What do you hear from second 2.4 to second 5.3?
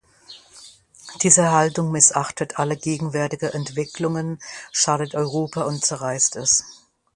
alle gegenwärtigen Entwicklungen, schadet